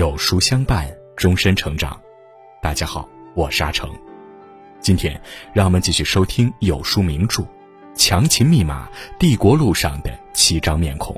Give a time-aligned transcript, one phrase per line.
[0.00, 2.00] 有书相伴，终身成长。
[2.62, 3.90] 大家好，我是阿成。
[4.80, 5.20] 今天，
[5.52, 7.42] 让我们继续收听有书名著
[7.94, 8.88] 《强秦密码：
[9.18, 11.14] 帝国路上的七张面孔》。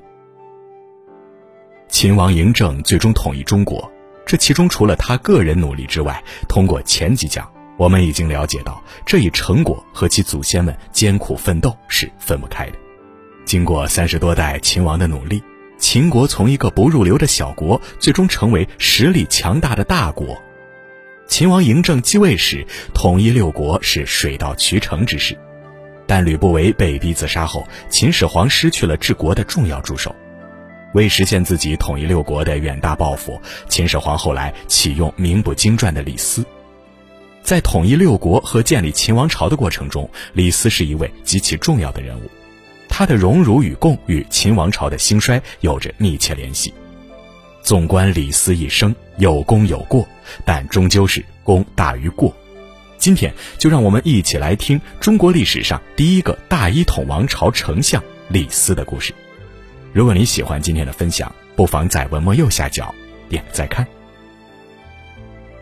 [1.86, 3.88] 秦王嬴政最终统一中国，
[4.26, 12.78] 这其中除了他个人努力之外，通过前几讲，我们已经了解到这一成果和其祖先们艰苦奋斗是分不开的。
[13.44, 15.40] 经过三十多代秦王的努力。
[15.82, 20.40] 秦国从一个不入流的小国，最终成为实力强大的大国。
[21.26, 22.64] 秦王嬴政继位时，
[22.94, 25.36] 统一六国是水到渠成之事。
[26.06, 30.14] 但吕不韦被逼自杀后，秦始皇失去了治国的重要助手。
[30.94, 36.46] 为实现自己统一六国的远大抱负，秦始皇后来启用名不经传的李斯。
[37.42, 42.30] 在统一六国和建立秦王朝的过程中，李斯是一位极其重要的人物。
[42.94, 46.74] 他的荣辱与共与秦王朝的兴衰有着密切联系。
[47.62, 50.06] 纵观李斯一生，有功有过，
[50.44, 52.36] 但终究是功大于过。
[52.98, 59.14] 今天就让我们一起来听中国历史上第一个大一统王朝丞相李斯的故事。
[59.94, 62.94] 如果你喜欢今天的分享，不妨在文末右下角
[63.26, 63.86] 点再看。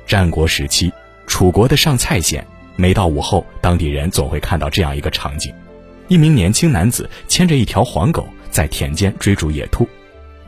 [0.04, 0.92] 战国时期，
[1.28, 5.54] 楚国的上蔡县，每到午后，当地人总会看到这样一个场景。
[6.10, 9.88] 一名年轻男子牵着一条黄狗在田间追逐野兔，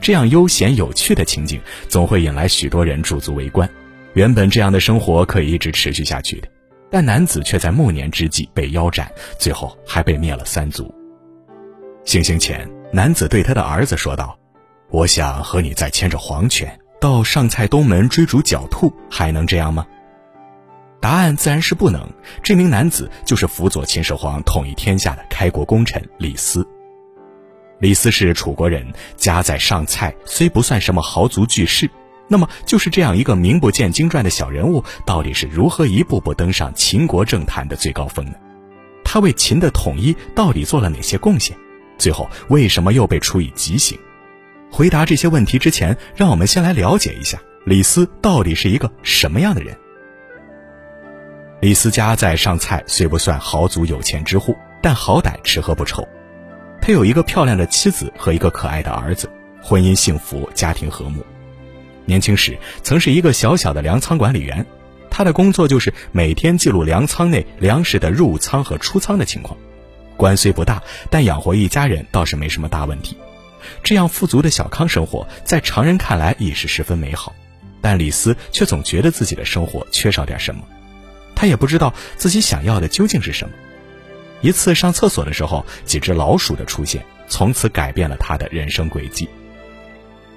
[0.00, 3.66] 这样悠闲有趣的情景总会引来许多人驻足围观。
[4.14, 6.48] 原本这样的生活可以一直持续下去的，
[6.90, 10.92] 但男子却在暮年之际被腰斩，最后还被灭了三族。
[12.04, 14.36] 行刑前，男子对他的儿子说道
[14.90, 19.86] ：“我想和你再牵着黄犬到上蔡东门追逐狡兔，还能这样吗？”
[21.02, 22.08] 答案自然是不能。
[22.44, 26.64] 这名男子就是辅佐秦始皇统一天下的开国功臣李斯。
[27.80, 28.86] 李斯是楚国人，
[29.16, 31.90] 家在上蔡，虽不算什么豪族巨士，
[32.28, 38.34] 那么就是这样一个名不见经传的小人物，到底是如何一步步登上秦国政坛的最高峰呢？
[39.02, 41.56] 他为秦的统一到底做了哪些贡献？
[41.98, 43.98] 最后为什么又被处以极刑？
[44.70, 49.76] 回答这些问题之前，让我们先来了解一下李斯到底是一个什么样的人。
[51.62, 56.04] 李斯家在上蔡，虽不算豪族有钱之户，但好歹吃喝不愁。
[56.80, 59.30] 他有一个漂亮的妻子和一个可爱的儿子，
[59.62, 61.24] 婚姻幸福，家庭和睦。
[62.04, 64.66] 年轻时曾是一个小小的粮仓管理员，
[65.08, 69.56] 他的工作就是每天记录粮仓内粮食的入仓和出仓的情况。
[70.16, 73.16] 官虽不大，但养活一家人倒是没什么大问题。
[73.84, 77.32] 这样富足的小康生活，在常人看来已是十分美好，
[77.80, 80.64] 但李斯却总觉得自己的生活缺少点什么。
[81.34, 83.54] 他也不知道自己想要的究竟是什么。
[84.40, 89.28] 一次上厕所的时候，几只老鼠的出现，从此改变了他的人生轨迹。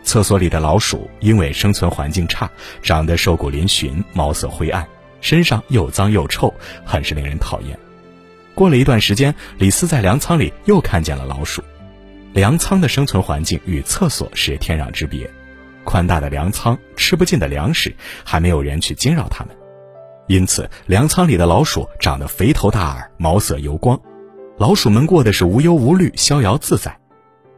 [0.03, 2.47] 厕所里的老鼠因为生存环境差，
[2.83, 4.87] 长得瘦骨嶙峋，毛色灰暗，
[5.21, 6.53] 身上又脏又臭，
[6.85, 7.77] 很是令人讨厌。
[8.53, 11.63] 过了一段时间，李斯在粮仓里又看见了老鼠。
[12.33, 15.27] 粮仓的生存环境与厕所是天壤之别，
[15.83, 19.55] 宽大的粮仓，吃不尽的粮食，还没有人去惊扰它们。
[20.27, 23.99] 因此，粮仓里的老鼠长得肥头大耳，毛色油光，
[24.57, 26.97] 老鼠们过的是无忧无虑、逍遥自在。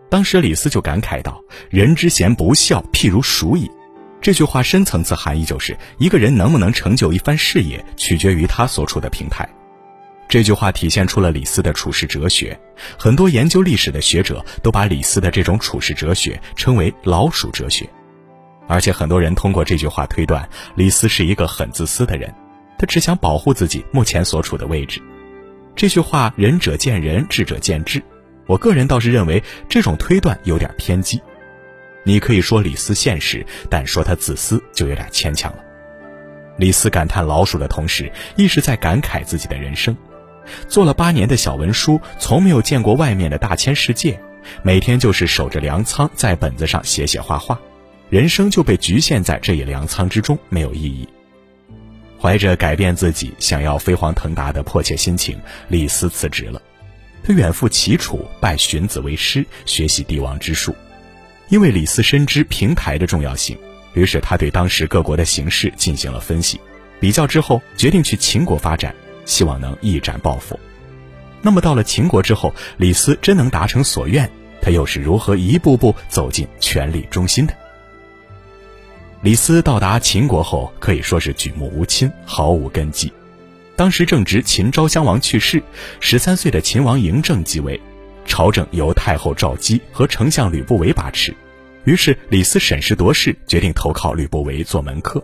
[0.09, 3.69] 当时李斯就感慨道：“人之贤不肖，譬如鼠矣。”
[4.19, 9.47] 这句话深层次含义就是，一个人能不能成就一番事业，取决于他所处的平台。
[10.27, 12.59] 这句话体现出了李斯的处世哲学。
[12.97, 17.89] 很多研究历史的学者都把李斯的这种处世哲学称为“老鼠哲学”，
[18.67, 22.33] 而且很多人通过这句话推断，李斯是一个很自私的人。
[22.77, 25.01] 他只想保护自己目前所处的位置，
[25.75, 28.01] 这句话仁者见仁，智者见智。
[28.45, 31.21] 我个人倒是认为这种推断有点偏激。
[32.05, 35.59] 你可以说李斯现实，但说他自私就有点牵强了。
[36.57, 39.95] 李斯感叹老鼠的同时，一直在感慨自己的人生。
[40.69, 44.17] 做了八年的小文书，从没有见过外面的大千世界，
[44.63, 47.59] 每天就是守着粮仓，在本子上写写画画，
[48.09, 51.07] 人生就被局限在这一粮仓之中，没有意义。
[52.21, 56.61] 怀着改变自己、想要飞黄腾达的迫切心情，李斯辞职了。
[57.23, 60.75] 他远赴齐楚，拜荀子为师，学习帝王之术。
[61.49, 63.57] 因为李斯深知平台的重要性，
[63.93, 66.59] 于是他对当时各国的形势进行了分析，
[66.99, 68.93] 比较之后决定去秦国发展，
[69.25, 70.59] 希望能一展抱负。
[71.41, 74.29] 那么到了秦国之后，李斯真能达成所愿？
[74.61, 77.53] 他又是如何一步步走进权力中心的？
[79.23, 83.11] 李斯到达秦国后，可以说是举目无亲，毫无根基。
[83.75, 85.61] 当时正值秦昭襄王去世，
[85.99, 87.81] 十三岁的秦王嬴政继位，
[88.25, 91.35] 朝政由太后赵姬和丞相吕不韦把持，
[91.83, 95.21] 于是李斯审时度势，决定投靠吕不韦做门客。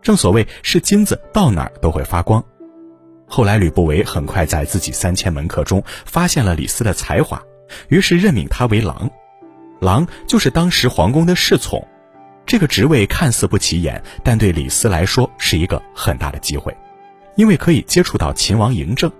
[0.00, 2.42] 正所谓是金子到哪儿都会发光。
[3.26, 7.42] 后来吕不韦很快在自己三千门客中发现了李斯的才华，
[7.88, 9.10] 于是任命他为郎。
[9.80, 11.86] 郎就是当时皇宫的侍从。
[12.46, 16.74] 这个职位看似不起眼，但对李斯来说是一个很大的机会，
[17.34, 19.10] 因为可以接触到秦王嬴政。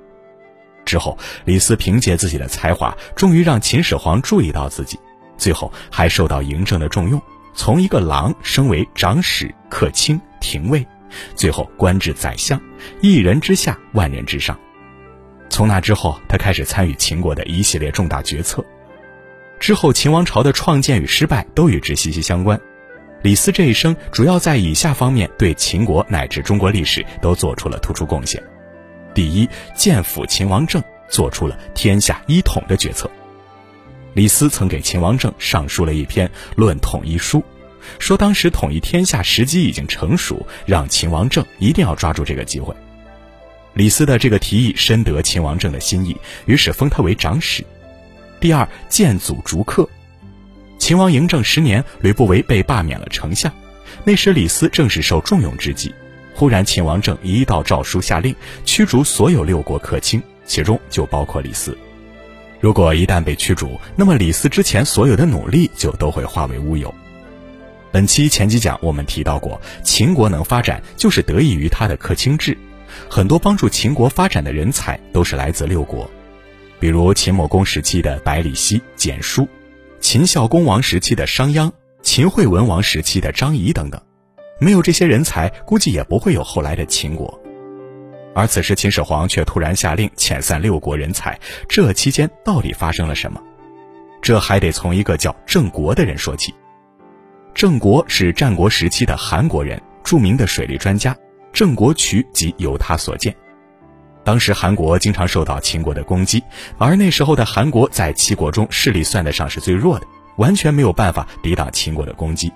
[0.85, 4.97] 之后，李斯凭借自己的才华，终于让秦始皇注意到自己，
[5.37, 7.21] 最后还受到嬴政的重用，
[7.53, 10.87] 从一个郎升为长史、客卿、廷尉，
[11.35, 12.61] 最后官至宰相，
[13.01, 14.57] 一人之下，万人之上。
[15.51, 18.65] 从那之后，他开始参与秦国的一系列重大决策。
[19.59, 22.61] 之后，秦王朝的创建与失败都与之息息相关。
[23.23, 28.41] 李斯这一生主要在以下方面对秦国乃至中国历史都做出了突出贡献：
[29.15, 33.11] 第一，建辅秦王政，做出了天下一统的决策。
[34.15, 37.41] 李斯曾给秦王政上书了一篇《论统一书》，
[37.99, 42.75] 说当时统一天下时机已经成熟，让秦王政一定要抓住这个机会。
[43.75, 46.17] 李斯的这个提议深得秦王政的心意，
[46.47, 47.65] 于是封他为长史。
[48.41, 49.89] 第二，建祖逐客。
[50.87, 53.53] 秦王嬴政十年，吕不韦被罢免了丞相，
[54.05, 55.93] 那时李斯正是受重用之际。
[56.33, 58.33] 忽然，秦王政一道诏书下令
[58.65, 61.77] 驱逐所有六国客卿，其中就包括李斯。
[62.61, 66.95] 如果一旦被驱逐，那么李斯之前所有的努力就都会化为乌有。
[67.91, 72.57] 本期前几讲我们提到过，秦国能发展就是得益于他的客卿制，
[73.11, 76.09] 很多帮助秦国发展的人才都是来自六国，
[76.79, 79.49] 比如秦穆公时期的百里奚、简书。
[80.09, 81.69] 秦孝公王时期的商鞅，
[82.01, 84.01] 秦惠文王时期的张仪等等，
[84.61, 87.37] 没有这些人才，估计也不会有后来的秦国。
[88.33, 91.37] 而此时秦始皇却突然下令遣散六国人才，
[91.69, 93.43] 这期间到底发生了什么？
[94.23, 96.55] 这还得从一个叫郑国的人说起。
[97.53, 101.17] 郑国是战国时期的韩国人，著名的水利专家，
[101.53, 103.35] 郑国渠即由他所建。
[104.27, 106.43] 当时韩国经常受到秦国的攻击，
[106.79, 110.07] 而那时候的韩国在七国中势力算得上是最弱的，
[110.37, 112.53] 完全没有办法抵挡秦国的攻击。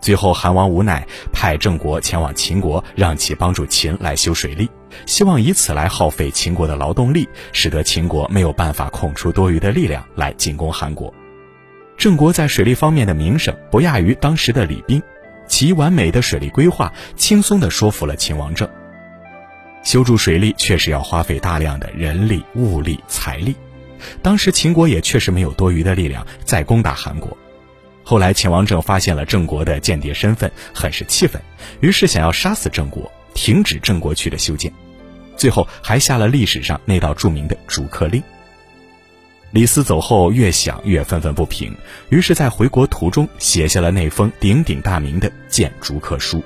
[0.00, 4.70] 最后韩王无奈，派郑国前往秦国，让其帮助秦来修水利，
[5.04, 11.12] 希望以此来耗费秦国的劳动力，使得秦国没有办法空出多余的力量来进攻韩国。
[11.98, 15.02] 郑国在水利方面的名声不亚于当时的李冰，
[15.46, 18.66] 其完美的水利规划轻松地说服了秦王政。
[19.82, 23.54] 修筑水利确实要花费大量的人力、物力、财力，
[24.22, 27.36] 当时秦国也确实没有多余的力量再攻打韩国。
[28.04, 31.40] 后来秦王政发现了郑国的间谍身份，很是气愤，
[31.80, 34.72] 于是想要杀死郑国，停止郑国渠的修建，
[35.36, 38.22] 最后还下了历史上那道著名的逐客令。
[39.52, 41.76] 李斯走后，越想越愤愤不平，
[42.08, 46.38] 于是，在回国途中写下了那封鼎鼎大名的《谏逐客书》。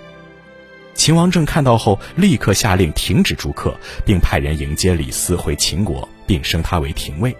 [0.96, 7.36] 秦王政看到后，立刻下令停止逐客，并派人迎接李斯回秦国，并升他为廷尉。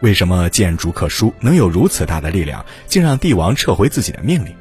[0.00, 4.54] 为什么谏逐客书能有如此大的力量，竟让帝王撤回自己的命令？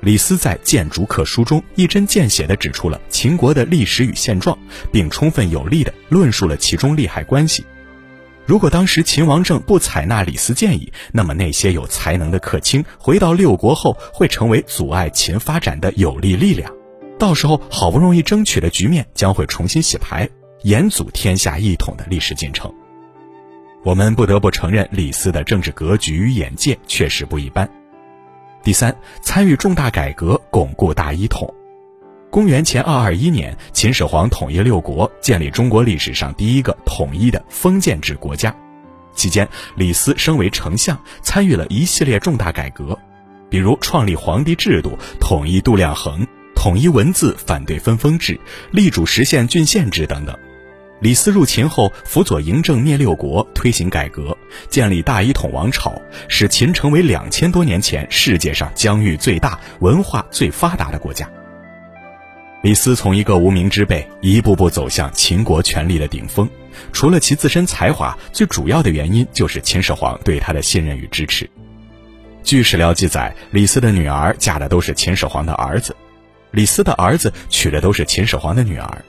[0.00, 4.56] 李斯在谏逐客书中一针见血地指出了秦国的历史与现状，
[4.90, 7.64] 并充分有力地论述了其中利害关系。
[8.46, 16.79] 如果当时秦王政不采纳李斯建议，那么那些有才能的客卿回到六国后，会成为阻碍秦发展的有力力量。
[17.20, 20.26] 到时候好不容易争取的局面将会重新洗牌，
[20.62, 22.72] 严阻天下一统的历史进程。
[23.84, 27.70] 我们不得不承认，李斯的政治格局与眼界确实不一般。
[28.62, 31.52] 第三，参与重大改革，巩固大一统。
[32.30, 38.54] 公元前二二一年，秦始皇统一六国，建立中国历史上第一个统一的封建制国家。
[39.14, 39.46] 期间，
[39.76, 42.98] 李斯升为丞相，参与了一系列重大改革，
[43.50, 46.26] 比如创立皇帝制度，统一度量衡。
[46.60, 48.38] 统一文字，反对分封制，
[48.70, 50.38] 力主实现郡县制等等。
[51.00, 54.36] 李斯入秦后，辅佐嬴政灭六国，推行改革，
[54.68, 55.98] 建立大一统王朝，
[56.28, 61.26] 使秦成为两千多年前世界上疆域最大、文化最发达的国家。
[62.62, 66.46] 李斯从一个无名之辈，一步步走向秦国权力的顶峰。
[66.92, 71.48] 除了其自身才华，最主要的原因就是秦始皇对他的信任与支持。
[72.42, 75.96] 据史料记载，李斯的女儿嫁的都是秦始皇的儿子。
[76.50, 79.04] 李斯的儿子娶的都是秦始皇的女儿，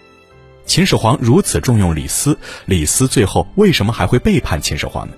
[0.66, 5.14] 秦始皇如此重用李斯，李斯最后为什么还会背叛秦始皇呢？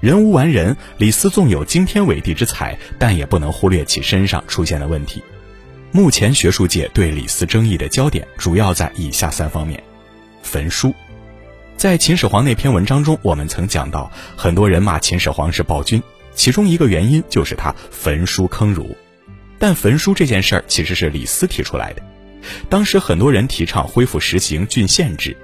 [0.00, 5.22] 人无完人，李斯纵有惊天伟地之才，但也不能忽略其身上出现的问题。
[5.90, 9.82] 目前学术界对李斯争议的焦点主要在以下三方面：
[10.42, 10.94] 焚书。
[11.76, 16.02] 在秦始皇那篇文章中，我们曾讲到，很多人骂秦始皇是暴君。
[16.34, 18.96] 其中一个原因就是他焚书坑儒。
[19.58, 22.02] 但焚书这件事儿其实是李斯提出来的。
[22.68, 25.36] 当时很多人提倡恢复实行郡县制，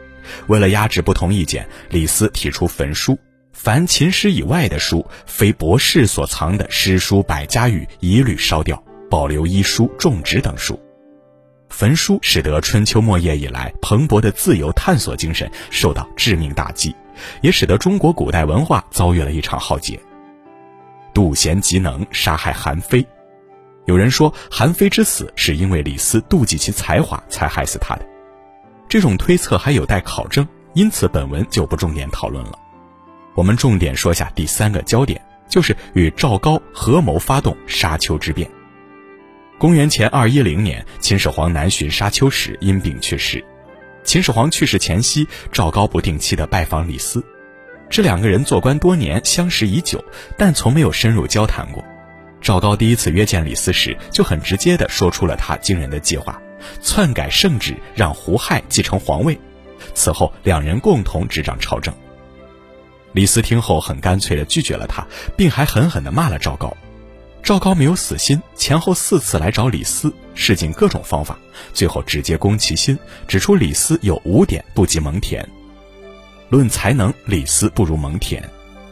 [0.47, 3.19] 为了压制不同意见，李斯提出焚书，
[3.53, 10.81] 凡秦诗以外的书，非博士所藏的诗书百家语，一律烧掉，保留医书、种植等书。
[11.69, 16.95] 焚书使得春秋末叶以来蓬勃的自由探索精神受到致命打击，
[17.43, 19.99] 也使得中国古代文化遭遇了一场浩劫。
[21.13, 23.05] 杜贤极能杀害韩非。
[23.87, 28.07] 有人说韩非之死是因为李斯妒忌其才华才害死他的，
[28.89, 32.59] 这种推测还有待考证，因此本文就不重点讨论了。
[33.35, 38.51] 我们重点说下第三个焦点，就是与赵高合谋发动沙丘之变。
[39.59, 43.45] 公元前二一零年，秦始皇南巡沙丘时因病去世。
[44.03, 47.25] 秦始皇去世前夕，赵高不定期的拜访李斯，
[47.89, 50.03] 这两个人做官多年，相识已久，
[50.39, 51.85] 但从没有深入交谈过。
[52.45, 56.39] 赵高第一次约见李斯时，就很直接地说出了他惊人的计划：
[56.83, 59.41] 篡改圣旨，让胡亥继承皇位。
[59.95, 61.95] 此后，两人共同执掌朝政。
[63.13, 65.07] 李斯听后很干脆地拒绝了他，
[65.39, 66.77] 并还狠狠地骂了赵高。
[67.43, 71.39] 赵高没有死心，前后四次来找李斯，试尽各种方法，
[71.73, 75.43] 最后直接攻其心，指出李斯有五点不及蒙恬：
[76.51, 78.39] 论才能，李斯不如蒙恬；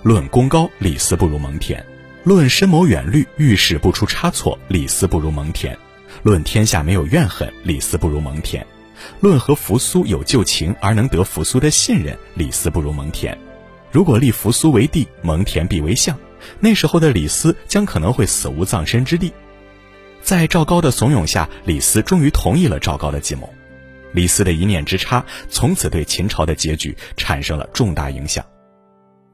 [0.02, 1.78] 论功高，李斯不如蒙恬。
[2.24, 5.74] 论深谋远虑，遇事不出差错，李斯不如蒙恬；
[6.22, 8.62] 论天下没有怨恨，李斯不如蒙恬；
[9.18, 13.36] 论和扶苏有旧情而能得扶苏的信任，李斯不如蒙恬。
[13.90, 16.16] 如果立扶苏为帝，蒙恬必为相，
[16.60, 19.32] 那时候的李斯将可能会死无葬身之地。
[20.20, 23.52] 在赵高的怂恿下，李斯终于同意了赵高的计谋。
[24.12, 28.44] 李斯的一念之差，从此对秦朝的结局产生了重大影响。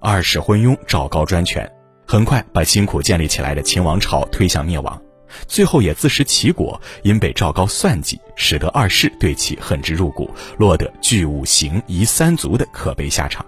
[0.01, 1.71] 二世昏庸，赵高专权。
[2.11, 4.99] 很快把辛苦建立起来的秦王朝推向灭亡，
[5.47, 13.45] 最后也自食其果，因被赵高算计，使得二世对其恨之入骨，落得拒五行、夷三族的可悲下场。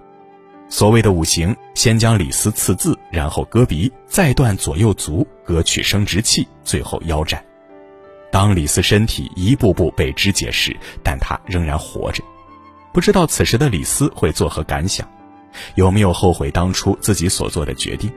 [0.69, 7.43] 所谓的五行，先将李斯刺字，然后割鼻，再断左右足，割取生殖器，最后腰斩。
[8.31, 12.23] 当李斯身体一步步被肢解时，但他仍然活着。
[12.93, 15.11] 不知道此时的李斯会作何感想，
[15.77, 18.13] 有没有后悔当初自己所做的决定？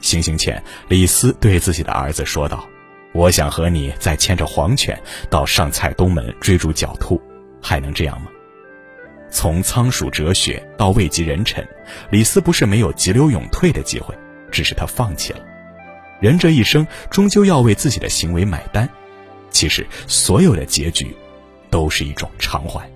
[0.00, 2.66] 行刑前，李斯对自己的儿子说道
[3.12, 7.20] ：“我想和你再牵着黄犬到上蔡东门追逐狡兔，
[7.60, 8.30] 还能这样吗？”
[9.30, 11.66] 从仓鼠哲学到位极人臣，
[12.10, 14.14] 李斯不是没有急流勇退的机会，
[14.50, 15.40] 只是他放弃了。
[16.20, 18.88] 人这一生终究要为自己的行为买单，
[19.50, 21.14] 其实所有的结局，
[21.68, 22.90] 都是一种偿还。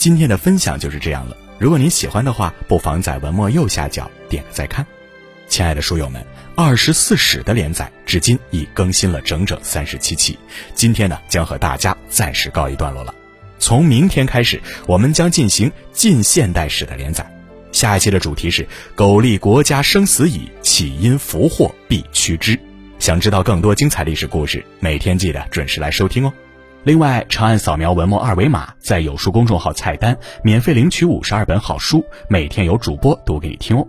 [0.00, 1.36] 今天的分享就是这样了。
[1.58, 4.86] 如果您喜欢的话，不妨在文末右下角点个再看。
[5.46, 6.22] 亲爱的书友们，
[6.56, 10.38] 《二十四史》的连载至今已更新了整整三十七期，
[10.74, 13.14] 今天呢将和大家暂时告一段落了。
[13.58, 17.30] 从明天开始，我们将进行近现代史的连载。
[17.70, 18.66] 下一期的主题是
[18.96, 22.58] “苟利国家生死以，岂因福祸必趋之”。
[22.98, 26.32] 想知道更多精彩历史故事，每天记得准时来收听哦。
[26.82, 33.86] 另外，长按扫描文末二维码，在有书公众号菜单免费领取五十二本好书，每天有主播读给你听哦。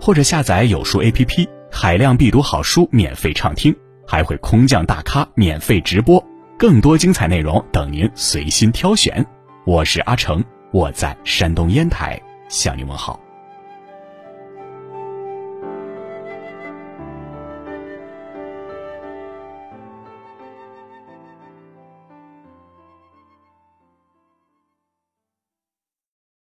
[0.00, 6.24] 或者下载有书 APP，海量必读好书免费畅听，还会空降大咖免费直播，
[6.58, 9.24] 更多精彩内容等您随心挑选。
[9.66, 10.42] 我是阿成，
[10.72, 12.18] 我在山东烟台
[12.48, 13.20] 向您问好。